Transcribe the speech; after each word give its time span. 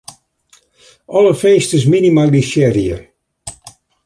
Alle 1.17 1.33
finsters 1.43 1.85
minimalisearje. 1.93 2.97